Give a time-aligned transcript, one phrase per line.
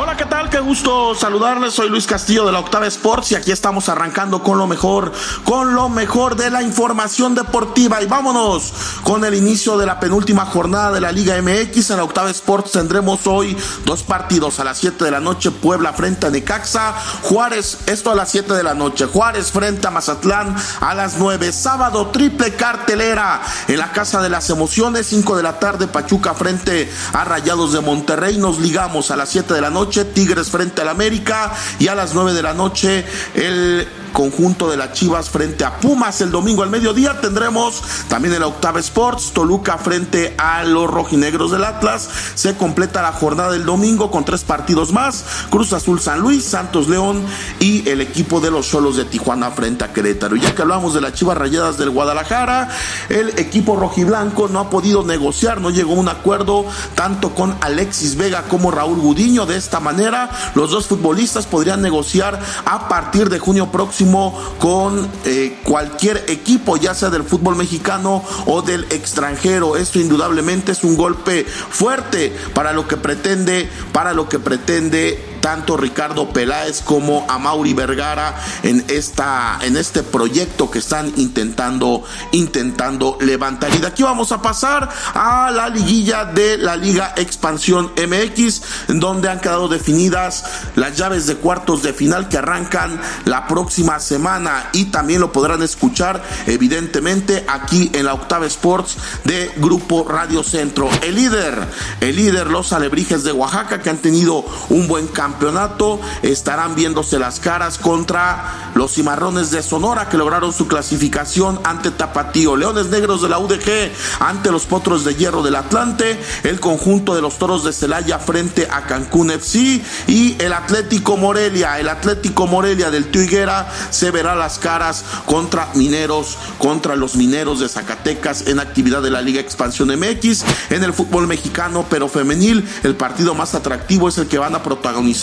[0.00, 0.48] Hola, ¿qué tal?
[0.48, 1.74] Qué gusto saludarles.
[1.74, 5.10] Soy Luis Castillo de la Octava Sports y aquí estamos arrancando con lo mejor,
[5.42, 8.00] con lo mejor de la información deportiva.
[8.00, 8.72] Y vámonos
[9.02, 11.90] con el inicio de la penúltima jornada de la Liga MX.
[11.90, 15.92] En la Octava Sports tendremos hoy dos partidos a las 7 de la noche, Puebla
[15.92, 20.54] frente a Necaxa, Juárez, esto a las 7 de la noche, Juárez frente a Mazatlán
[20.80, 25.58] a las 9, sábado triple cartelera en la Casa de las Emociones, 5 de la
[25.58, 28.38] tarde, Pachuca frente a Rayados de Monterrey.
[28.38, 32.14] Nos ligamos a las 7 de la noche Tigres frente al América y a las
[32.14, 33.04] 9 de la noche
[33.34, 36.20] el conjunto de las Chivas frente a Pumas.
[36.20, 41.64] El domingo al mediodía tendremos también el Octava Sports, Toluca frente a los rojinegros del
[41.64, 42.08] Atlas.
[42.34, 46.88] Se completa la jornada del domingo con tres partidos más: Cruz Azul San Luis, Santos
[46.88, 47.24] León
[47.60, 50.36] y el equipo de los Solos de Tijuana frente a Querétaro.
[50.36, 52.70] Ya que hablamos de las Chivas Rayadas del Guadalajara,
[53.08, 58.16] el equipo rojiblanco no ha podido negociar, no llegó a un acuerdo tanto con Alexis
[58.16, 59.46] Vega como Raúl Gudiño.
[59.46, 65.58] De esta manera, los dos futbolistas podrían negociar a partir de junio próximo con eh,
[65.64, 69.76] cualquier equipo, ya sea del fútbol mexicano o del extranjero.
[69.76, 75.76] Esto indudablemente es un golpe fuerte para lo que pretende, para lo que pretende tanto
[75.76, 83.16] Ricardo Peláez como a Mauri Vergara en esta en este proyecto que están intentando intentando
[83.20, 83.74] levantar.
[83.74, 89.00] Y de aquí vamos a pasar a la liguilla de la Liga Expansión MX en
[89.00, 90.44] donde han quedado definidas
[90.76, 95.62] las llaves de cuartos de final que arrancan la próxima semana y también lo podrán
[95.62, 100.88] escuchar evidentemente aquí en la Octava Sports de Grupo Radio Centro.
[101.02, 101.66] El líder
[102.00, 107.18] el líder los alebrijes de Oaxaca que han tenido un buen cambio campeonato estarán viéndose
[107.18, 113.20] las caras contra los cimarrones de Sonora que lograron su clasificación ante Tapatío, Leones Negros
[113.20, 117.62] de la UDG ante los Potros de Hierro del Atlante, el conjunto de los Toros
[117.62, 123.70] de Celaya frente a Cancún FC y el Atlético Morelia, el Atlético Morelia del Tuiguera
[123.90, 129.20] se verá las caras contra Mineros, contra los Mineros de Zacatecas en actividad de la
[129.20, 134.26] Liga Expansión MX en el fútbol mexicano pero femenil, el partido más atractivo es el
[134.26, 135.17] que van a protagonizar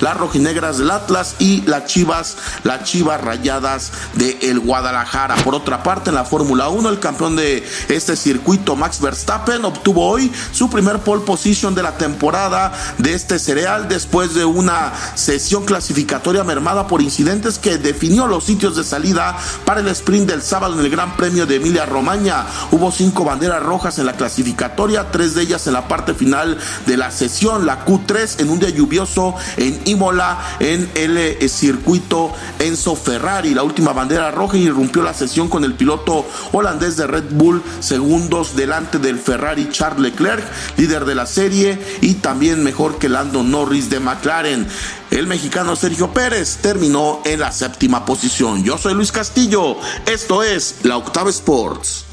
[0.00, 5.36] las rojinegras del Atlas y las Chivas, las Chivas Rayadas de el Guadalajara.
[5.36, 10.08] Por otra parte, en la Fórmula 1, el campeón de este circuito, Max Verstappen, obtuvo
[10.08, 15.64] hoy su primer pole position de la temporada de este cereal después de una sesión
[15.64, 20.74] clasificatoria mermada por incidentes que definió los sitios de salida para el sprint del sábado
[20.74, 22.46] en el Gran Premio de Emilia Romagna.
[22.70, 26.96] Hubo cinco banderas rojas en la clasificatoria, tres de ellas en la parte final de
[26.96, 32.96] la sesión, la Q3 en un día lluvioso en Imola en el eh, circuito Enzo
[32.96, 33.54] Ferrari.
[33.54, 38.56] La última bandera roja irrumpió la sesión con el piloto holandés de Red Bull, segundos
[38.56, 40.44] delante del Ferrari Charles Leclerc,
[40.76, 44.66] líder de la serie y también mejor que Lando Norris de McLaren.
[45.10, 48.62] El mexicano Sergio Pérez terminó en la séptima posición.
[48.62, 49.76] Yo soy Luis Castillo,
[50.06, 52.06] esto es la Octava Sports.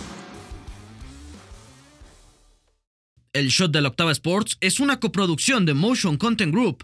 [3.34, 6.84] El Shot de la Octava Sports es una coproducción de Motion Content Group